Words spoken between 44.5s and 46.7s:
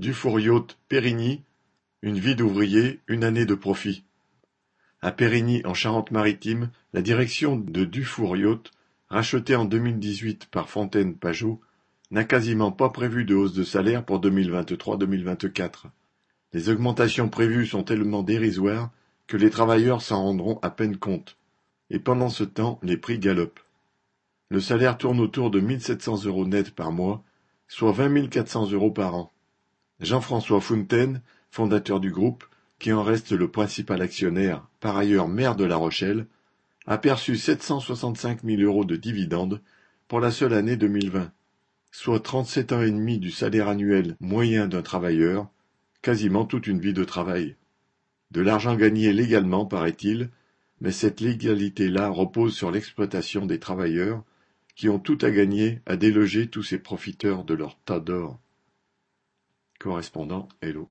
d'un travailleur, quasiment toute